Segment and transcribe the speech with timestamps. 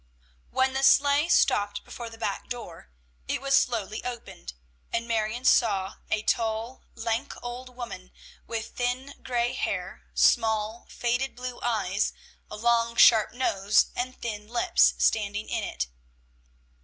[0.49, 2.89] When the sleigh stopped before the back door,
[3.27, 4.53] it was slowly opened,
[4.91, 8.11] and Marion saw a tall, lank old woman
[8.47, 12.13] with thin gray hair, small, faded blue eyes,
[12.49, 15.85] a long, sharp nose, and thin lips, standing in it.